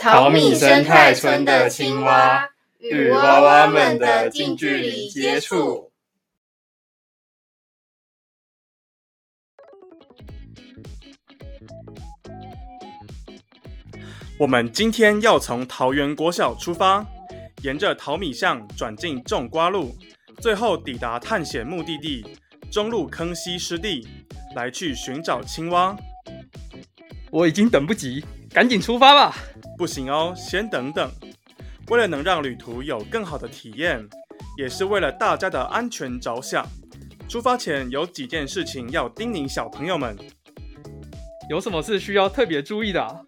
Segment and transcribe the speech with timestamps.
[0.00, 5.92] 桃米生态村的青蛙与娃娃们的近距离接触。
[14.38, 17.04] 我们今天要从桃园国小出发，
[17.62, 19.94] 沿着淘米巷转进种瓜路，
[20.40, 22.26] 最后抵达探险目的地
[22.72, 24.08] 中路坑溪湿地，
[24.56, 25.94] 来去寻找青蛙。
[27.30, 29.36] 我已经等不及，赶紧出发吧！
[29.80, 31.10] 不行哦，先等等。
[31.88, 34.06] 为了能让旅途有更好的体验，
[34.58, 36.66] 也是为了大家的安全着想，
[37.26, 40.14] 出发前有几件事情要叮咛小朋友们。
[41.48, 43.24] 有什么事需要特别注意的？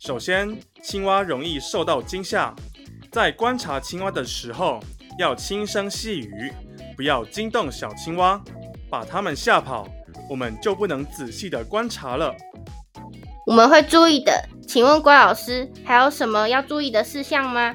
[0.00, 2.54] 首先，青蛙容易受到惊吓，
[3.10, 4.78] 在观察青蛙的时候
[5.18, 6.52] 要轻声细语，
[6.94, 8.38] 不要惊动小青蛙，
[8.90, 9.88] 把它们吓跑，
[10.28, 12.34] 我们就不能仔细的观察了。
[13.46, 17.74] 我们会注意的，请问郭老师，还有什么要注意的事项吗？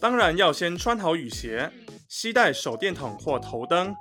[0.00, 1.70] 当然要先穿好雨鞋，
[2.08, 3.94] 携带手电筒或头灯。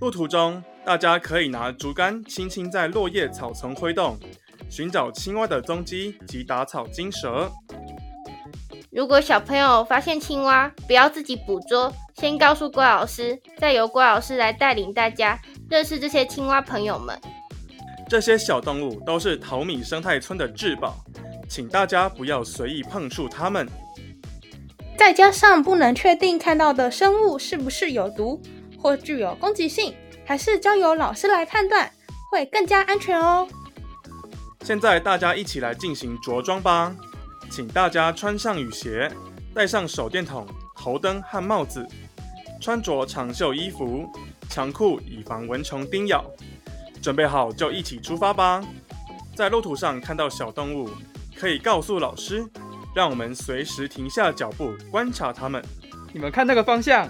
[0.00, 4.18] 路途中，大家可以拿竹竿轻轻在落叶草丛挥动。
[4.70, 7.50] 寻找青蛙的踪迹及打草惊蛇。
[8.90, 15.38] 如果小朋友发现青蛙，不要自己捕捉，先告诉郭老师，再由郭老师来带领大家
[15.68, 17.16] 认识这些青蛙朋友们。
[18.08, 21.04] 这些小动物都是淘米生态村的至宝，
[21.54, 23.68] 请大家不要随意碰触它们。
[24.98, 28.42] 再加上不能确定看到的生物是不是有毒
[28.76, 29.94] 或具有攻击性，
[30.26, 31.88] 还是交由老师来判断，
[32.28, 33.46] 会更加安全哦。
[34.64, 36.92] 现在大家一起来进行着装吧，
[37.48, 39.08] 请大家穿上雨鞋，
[39.54, 40.44] 戴上手电筒、
[40.74, 41.86] 头灯和帽子，
[42.60, 44.10] 穿着长袖衣服、
[44.48, 46.24] 长裤，以防蚊虫叮咬。
[47.00, 48.60] 准备好就一起出发吧！
[49.36, 50.90] 在路途上看到小动物，
[51.38, 52.44] 可以告诉老师，
[52.94, 55.62] 让我们随时停下脚步观察它们。
[56.12, 57.08] 你们看那个方向，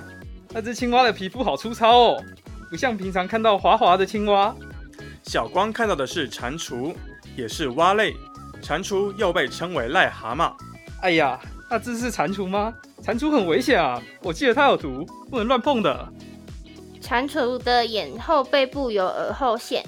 [0.50, 2.24] 那只青蛙的皮肤好粗糙哦，
[2.70, 4.54] 不像平常看到滑滑的青蛙。
[5.22, 6.94] 小光看到的是蟾蜍。
[7.36, 8.14] 也是蛙类，
[8.62, 10.52] 蟾蜍又被称为癞蛤蟆。
[11.00, 12.72] 哎呀，那只是蟾蜍吗？
[13.02, 14.00] 蟾蜍很危险啊！
[14.22, 16.08] 我记得它有毒，不能乱碰的。
[17.00, 19.84] 蟾蜍的眼后背部有耳后腺，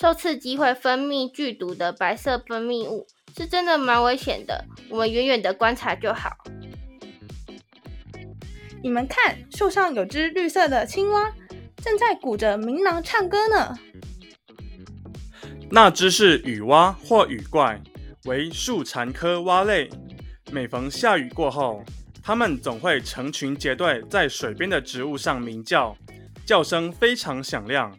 [0.00, 4.64] 受刺激会分泌剧毒的白色分泌物，是真的蛮危险的。
[4.88, 6.30] 我们远远的观察就好。
[8.82, 11.32] 你们看，树上有只绿色的青蛙，
[11.78, 13.76] 正在鼓着鸣囊唱歌呢。
[15.70, 17.80] 那只是雨蛙或雨怪，
[18.26, 19.90] 为树蟾科蛙类。
[20.52, 21.82] 每逢下雨过后，
[22.22, 25.96] 它们总会成群结队在水边的植物上鸣叫，
[26.46, 27.98] 叫声非常响亮。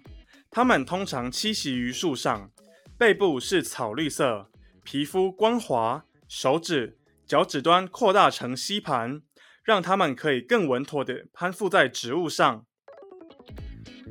[0.51, 2.49] 它们通常栖息于树上，
[2.97, 4.47] 背部是草绿色，
[4.85, 9.19] 皮肤光滑，手指、脚趾端扩大成吸盘，
[9.63, 12.63] 让它们可以更稳妥地攀附在植物上。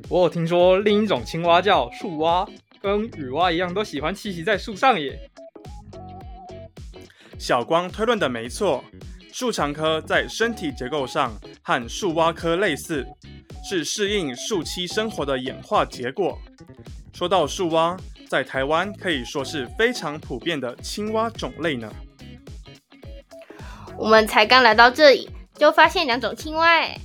[0.09, 2.45] 我有听说另一种青蛙叫树蛙。
[2.81, 5.17] 跟雨蛙一样，都喜欢栖息在树上耶。
[7.39, 8.83] 小光推论的没错，
[9.31, 13.07] 树长科在身体结构上和树蛙科类似，
[13.67, 16.37] 是适应树栖生活的演化结果。
[17.13, 17.97] 说到树蛙，
[18.29, 21.91] 在台湾可以说是非常普遍的青蛙种类呢。
[23.97, 26.97] 我们才刚来到这里，就发现两种青蛙，哎，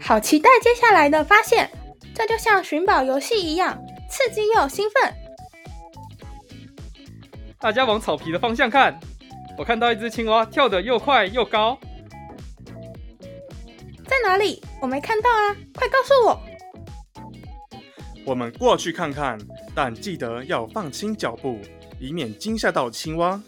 [0.00, 1.70] 好期待接下来的发现。
[2.14, 3.78] 这就像寻宝游戏一样，
[4.10, 5.14] 刺激又兴奋。
[7.58, 8.98] 大家往草皮的方向看，
[9.56, 11.78] 我看到一只青蛙跳得又快又高。
[14.06, 14.62] 在哪里？
[14.80, 15.56] 我没看到啊！
[15.74, 16.49] 快告诉我。
[18.30, 19.36] 我们过去看看，
[19.74, 21.58] 但记得要放轻脚步，
[21.98, 23.42] 以免惊吓到青蛙。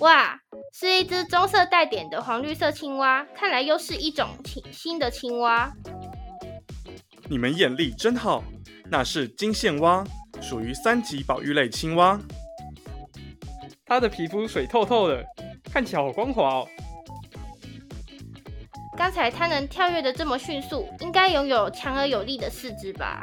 [0.00, 0.36] 哇，
[0.72, 5.72] 是一只棕色带点的黄绿色青蛙，看来又是一种新新的青蛙。
[7.28, 8.42] 你们眼力真好，
[8.90, 10.04] 那是金线蛙，
[10.42, 12.18] 属于三级保育类青蛙。
[13.86, 15.24] 它的皮肤水透透的，
[15.72, 16.68] 看起来好光滑哦。
[18.96, 23.22] 刚才它能跳跃的这么迅速，应该拥有强而有力的四肢吧？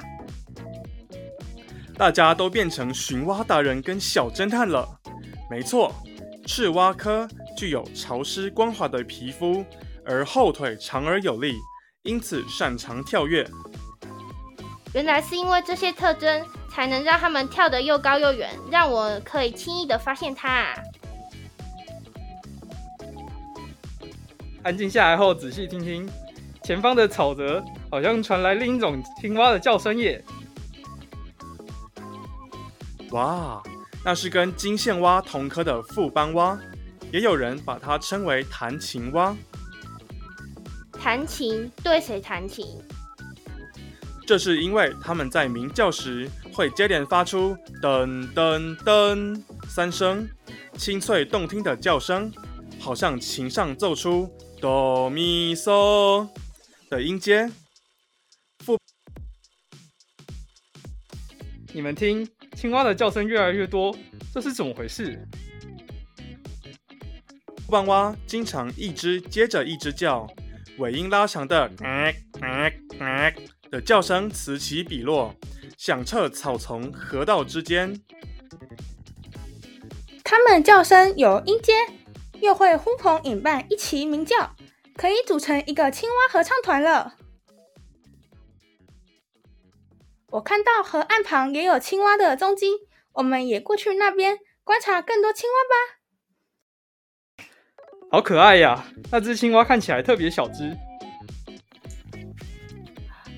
[2.02, 4.90] 大家都变成寻蛙达人跟小侦探了。
[5.52, 5.94] 没错，
[6.48, 9.64] 赤蛙科具有潮湿光滑的皮肤，
[10.04, 11.54] 而后腿长而有力，
[12.02, 13.48] 因此擅长跳跃。
[14.96, 20.74] 原来是因为这些特征，才能让他们跳得又高又远，让我可以轻易的发现它。
[24.64, 26.10] 安静下来后，仔细听听，
[26.64, 30.20] 前方的草泽好像传来另一种青蛙的叫声耶！
[33.12, 33.62] 哇，
[34.06, 36.58] 那是跟金线蛙同科的副斑蛙，
[37.12, 39.36] 也有人把它称为弹琴蛙。
[40.94, 42.66] 弹琴对谁弹琴？
[44.26, 50.30] 这是因为它们在鸣叫时会接连发出噔噔噔三声
[50.78, 52.32] 清脆动听的叫声，
[52.80, 54.32] 好像琴上奏出
[54.62, 56.26] 哆咪嗦
[56.90, 57.52] 的音阶。
[61.74, 62.28] 你们听，
[62.62, 63.92] 青蛙的叫声越来越多，
[64.32, 65.20] 这是怎么回事？
[67.66, 70.28] 腹斑蛙经常一只接着一只叫，
[70.78, 71.68] 尾音拉长的
[73.72, 75.34] 的叫声此起彼落，
[75.76, 78.00] 响彻草丛河道之间。
[80.24, 81.74] 它们叫声有音阶，
[82.42, 84.56] 又会呼朋引伴一起鸣叫，
[84.96, 87.16] 可以组成一个青蛙合唱团了。
[90.32, 92.68] 我看到河岸旁也有青蛙的踪迹，
[93.12, 97.46] 我们也过去那边观察更多青蛙吧。
[98.10, 98.86] 好可爱呀！
[99.12, 100.78] 那只青蛙看起来特别小只。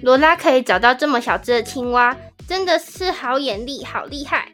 [0.03, 2.15] 罗拉可以找到这么小只的青蛙，
[2.47, 4.51] 真的是好眼力，好厉害。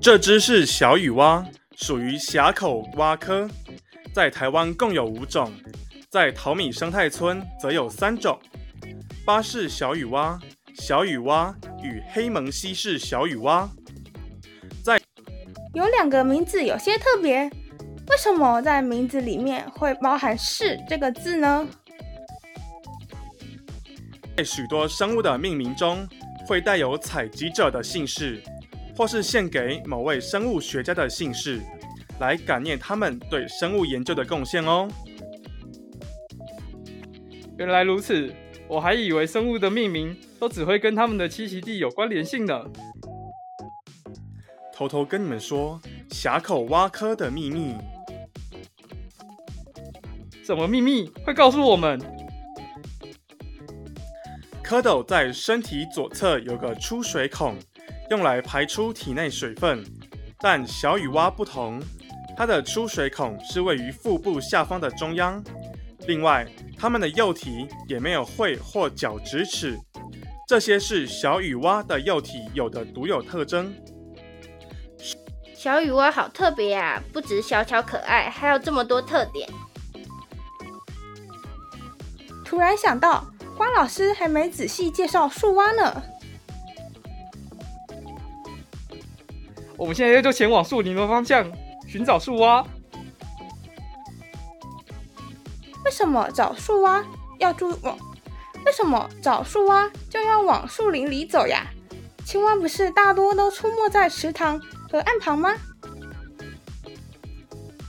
[0.00, 3.48] 这只是小雨蛙，属于峡口蛙科，
[4.12, 5.52] 在台湾共有五种，
[6.10, 8.36] 在淘米生态村则有三种。
[9.26, 10.38] 巴氏小雨蛙、
[10.76, 11.52] 小雨蛙
[11.82, 13.68] 与黑蒙西式小雨蛙，
[14.84, 15.00] 在
[15.74, 17.42] 有两个名字有些特别，
[18.08, 21.66] 为什么在名字里面会包含“是”这个字呢？
[24.36, 26.06] 在许多生物的命名中，
[26.46, 28.40] 会带有采集者的姓氏，
[28.96, 31.60] 或是献给某位生物学家的姓氏，
[32.20, 34.86] 来感念他们对生物研究的贡献哦。
[37.58, 38.32] 原来如此。
[38.68, 42.64] 我还以为生物的命名都只会跟它们的栖息地有关联性呢。
[44.74, 45.80] 偷偷跟你们说，
[46.10, 47.74] 峡口蛙科的秘密。
[50.42, 51.06] 什么秘密？
[51.24, 51.98] 快告诉我们！
[54.62, 57.56] 蝌蚪在身体左侧有个出水孔，
[58.10, 59.84] 用来排出体内水分。
[60.38, 61.80] 但小雨蛙不同，
[62.36, 65.42] 它的出水孔是位于腹部下方的中央。
[66.06, 66.46] 另外，
[66.78, 69.78] 它们的幼体也没有喙或角质齿，
[70.46, 73.74] 这些是小雨蛙的幼体有的独有特征。
[75.54, 79.48] 小雨蛙好特别啊，不止小巧可爱，还有这么多特点。
[82.44, 83.26] 突然想到，
[83.56, 86.02] 花老师还没仔细介绍树蛙呢。
[89.76, 91.50] 我们现在就前往树林的方向
[91.88, 92.64] 寻找树蛙。
[95.96, 97.02] 什么找树蛙
[97.38, 97.96] 要住往？
[98.66, 101.68] 为什么找树蛙就要往树林里走呀？
[102.22, 104.60] 青蛙不是大多都出没在池塘
[104.90, 105.54] 和岸旁吗？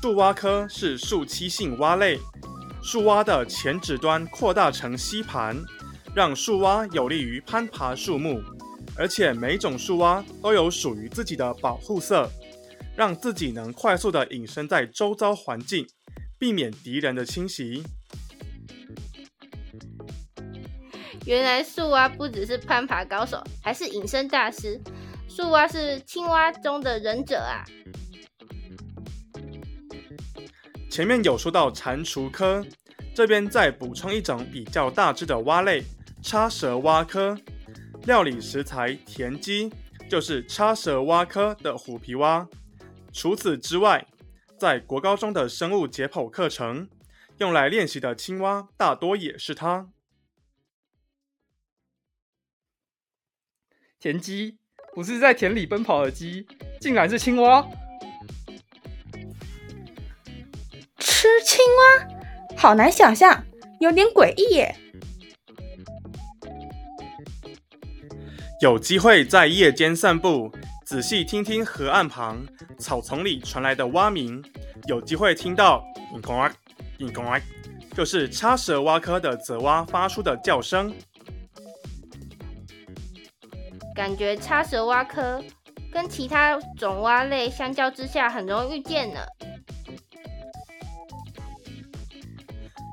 [0.01, 2.17] 树蛙科是树栖性蛙类，
[2.81, 5.61] 树蛙的前指端扩大成吸盘，
[6.15, 8.41] 让树蛙有利于攀爬树木，
[8.95, 12.31] 而且每种树蛙都有属于自己的保护色，
[12.95, 15.85] 让自己能快速的隐身在周遭环境。
[16.39, 17.83] 避免敌人的侵袭。
[21.27, 24.79] 原来树蛙不只是攀爬高手，还是隐身大师。
[25.27, 27.65] 树蛙是青蛙中的忍者啊！
[30.89, 32.65] 前面有说到蟾蜍科，
[33.13, 35.83] 这边再补充一种比较大只的蛙类——
[36.23, 37.37] 叉舌蛙科。
[38.05, 39.69] 料理食材田鸡
[40.09, 42.47] 就是叉舌蛙科的虎皮蛙。
[43.11, 44.07] 除此之外，
[44.57, 46.87] 在国高中的生物解剖课程，
[47.39, 49.87] 用来练习的青蛙大多也是它。
[53.99, 54.55] 田鸡
[54.93, 56.45] 不是在田里奔跑的鸡，
[56.79, 57.67] 竟然是青蛙。
[60.99, 62.07] 吃青蛙，
[62.55, 63.43] 好难想象，
[63.79, 64.75] 有点诡异耶。
[68.61, 70.51] 有机会在夜间散步。
[70.85, 72.45] 仔细听听河岸旁
[72.79, 74.41] 草丛里传来的蛙鸣，
[74.87, 75.83] 有机会听到
[76.15, 76.33] “嘤呱
[76.99, 77.43] 嘤呱”，
[77.93, 80.93] 就是叉舌蛙科的泽蛙发出的叫声。
[83.97, 85.43] 感觉叉舌蛙科
[85.91, 89.19] 跟其他种蛙类相较之下很容易遇见呢。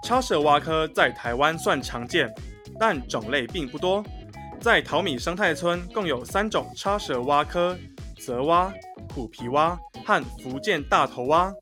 [0.02, 2.32] 叉舌蛙科在台湾算常见，
[2.80, 4.02] 但种类并不多。
[4.58, 7.76] 在淘米生态村，共有三种叉舌蛙科：
[8.18, 8.72] 泽蛙、
[9.14, 11.52] 虎皮蛙和福建大头蛙。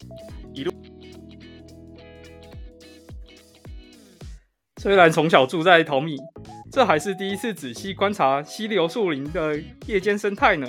[0.55, 0.73] 一路
[4.81, 6.17] 虽然从小住在淘米，
[6.73, 10.67] 这还是第一次仔细观察溪流树林的夜间生态呢。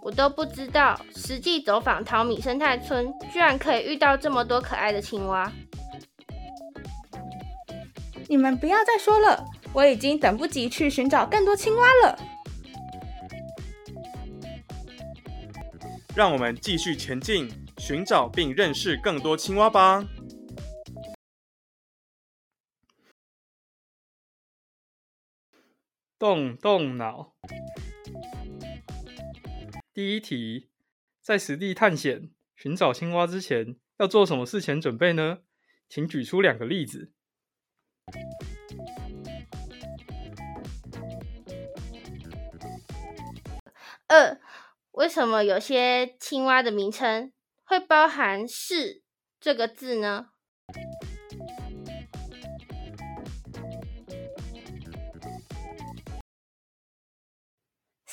[0.00, 5.50] 我都不知道，实际走访淘米生态村，居然可以遇到这么多可爱的青蛙。
[8.28, 12.16] 你们不要再说了，我已经等不及去寻找更多青蛙了。
[16.14, 20.04] 让我们继续前进，寻找并认识更多青蛙吧。
[26.26, 27.36] 动动脑。
[29.94, 30.68] 第一题，
[31.20, 35.38] 在实地探险寻找青蛙之前，要做什么事前准备呢？
[35.88, 37.12] 请举出两个例子。
[44.08, 44.40] 二，
[44.90, 49.04] 为什么有些青蛙的名称会包含“是”
[49.38, 50.30] 这个字呢？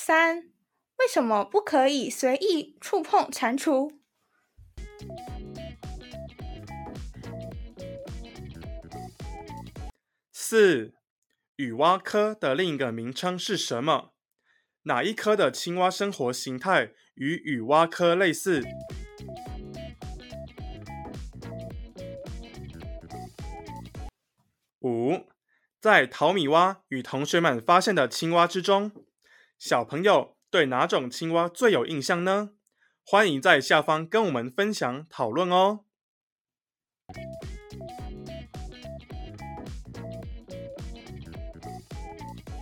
[0.05, 0.51] 三，
[0.98, 3.93] 为什么不可以随意触碰蟾蜍？
[10.33, 10.93] 四，
[11.55, 14.12] 雨蛙科的另一个名称是什么？
[14.81, 18.62] 哪一科的青蛙生活形态与雨蛙科类似？
[24.81, 25.27] 五，
[25.79, 28.91] 在淘米蛙与同学们发现的青蛙之中，
[29.65, 32.50] 小朋友对哪种青蛙最有印象呢？
[33.05, 35.86] 欢迎在下方跟我们分享讨论哦。